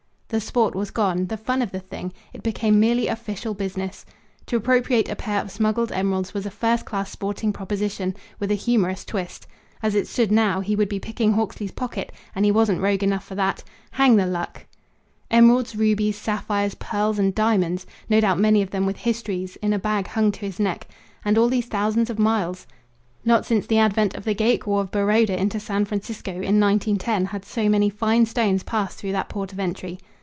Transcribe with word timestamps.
The 0.33 0.39
sport 0.39 0.75
was 0.75 0.91
gone, 0.91 1.27
the 1.27 1.35
fun 1.35 1.61
of 1.61 1.71
the 1.73 1.81
thing; 1.81 2.13
it 2.31 2.41
became 2.41 2.79
merely 2.79 3.07
official 3.07 3.53
business. 3.53 4.05
To 4.45 4.55
appropriate 4.55 5.09
a 5.09 5.15
pair 5.17 5.41
of 5.41 5.51
smuggled 5.51 5.91
emeralds 5.91 6.33
was 6.33 6.45
a 6.45 6.49
first 6.49 6.85
class 6.85 7.11
sporting 7.11 7.51
proposition, 7.51 8.15
with 8.39 8.49
a 8.49 8.53
humorous 8.55 9.03
twist. 9.03 9.45
As 9.83 9.93
it 9.93 10.07
stood 10.07 10.31
now, 10.31 10.61
he 10.61 10.73
would 10.73 10.87
be 10.87 11.01
picking 11.01 11.33
Hawksley's 11.33 11.73
pocket; 11.73 12.13
and 12.33 12.45
he 12.45 12.49
wasn't 12.51 12.79
rogue 12.79 13.03
enough 13.03 13.25
for 13.25 13.35
that. 13.35 13.65
Hang 13.91 14.15
the 14.15 14.25
luck! 14.25 14.67
Emeralds, 15.29 15.75
rubies, 15.75 16.17
sapphires, 16.17 16.75
pearls, 16.75 17.19
and 17.19 17.35
diamonds! 17.35 17.85
No 18.07 18.21
doubt 18.21 18.39
many 18.39 18.61
of 18.61 18.69
them 18.69 18.85
with 18.85 18.99
histories 18.99 19.57
in 19.57 19.73
a 19.73 19.79
bag 19.79 20.07
hung 20.07 20.31
to 20.31 20.39
his 20.45 20.61
neck 20.61 20.87
and 21.25 21.37
all 21.37 21.49
these 21.49 21.65
thousands 21.65 22.09
of 22.09 22.17
miles! 22.17 22.65
Not 23.25 23.45
since 23.45 23.67
the 23.67 23.79
advent 23.79 24.15
of 24.15 24.23
the 24.23 24.33
Gaekwar 24.33 24.79
of 24.79 24.91
Baroda 24.91 25.37
into 25.37 25.59
San 25.59 25.83
Francisco, 25.83 26.31
in 26.31 26.57
1910, 26.61 27.25
had 27.25 27.43
so 27.43 27.67
many 27.67 27.89
fine 27.89 28.25
stones 28.25 28.63
passed 28.63 28.97
through 28.97 29.11
that 29.11 29.27
port 29.27 29.51
of 29.51 29.59
entry. 29.59 29.99